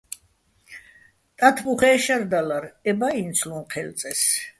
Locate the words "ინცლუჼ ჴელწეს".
3.21-4.21